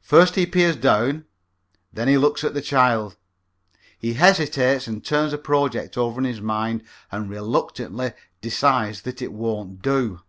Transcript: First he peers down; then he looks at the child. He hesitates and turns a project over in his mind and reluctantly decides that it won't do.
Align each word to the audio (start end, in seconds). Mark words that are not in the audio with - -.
First 0.00 0.36
he 0.36 0.46
peers 0.46 0.76
down; 0.76 1.26
then 1.92 2.08
he 2.08 2.16
looks 2.16 2.42
at 2.42 2.54
the 2.54 2.62
child. 2.62 3.18
He 3.98 4.14
hesitates 4.14 4.86
and 4.86 5.04
turns 5.04 5.34
a 5.34 5.36
project 5.36 5.98
over 5.98 6.18
in 6.18 6.24
his 6.24 6.40
mind 6.40 6.84
and 7.12 7.28
reluctantly 7.28 8.14
decides 8.40 9.02
that 9.02 9.20
it 9.20 9.30
won't 9.30 9.82
do. 9.82 10.22